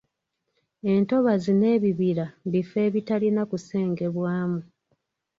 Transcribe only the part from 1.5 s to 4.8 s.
n'ebibira bifo ebitalina kusengebwamu.